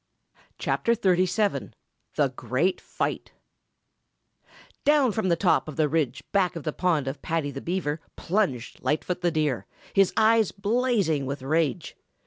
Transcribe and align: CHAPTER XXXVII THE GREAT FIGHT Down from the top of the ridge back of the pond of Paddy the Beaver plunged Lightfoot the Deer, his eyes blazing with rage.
CHAPTER 0.57 0.93
XXXVII 0.95 1.73
THE 2.15 2.29
GREAT 2.29 2.81
FIGHT 2.81 3.33
Down 4.83 5.11
from 5.11 5.29
the 5.29 5.35
top 5.35 5.67
of 5.67 5.75
the 5.75 5.87
ridge 5.87 6.23
back 6.31 6.55
of 6.55 6.63
the 6.63 6.73
pond 6.73 7.07
of 7.07 7.21
Paddy 7.21 7.51
the 7.51 7.61
Beaver 7.61 8.01
plunged 8.15 8.81
Lightfoot 8.81 9.21
the 9.21 9.29
Deer, 9.29 9.67
his 9.93 10.11
eyes 10.17 10.51
blazing 10.51 11.27
with 11.27 11.43
rage. 11.43 11.95